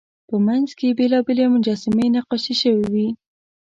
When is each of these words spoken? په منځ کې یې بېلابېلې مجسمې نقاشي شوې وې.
په 0.29 0.35
منځ 0.47 0.67
کې 0.77 0.85
یې 0.89 0.95
بېلابېلې 0.99 1.45
مجسمې 1.55 2.05
نقاشي 2.15 2.55
شوې 2.61 2.85
وې. 2.93 3.07